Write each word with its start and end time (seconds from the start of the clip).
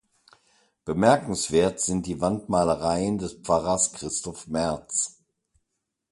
Bemerkenswert 0.83 1.79
sind 1.79 2.07
die 2.07 2.19
Wandmalereien 2.19 3.19
des 3.19 3.33
Pfarrers 3.33 3.93
Christoph 3.93 4.47
März. 4.47 5.21